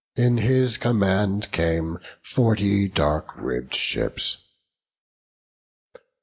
[0.15, 4.37] In his command came forty dark ribb'd ships.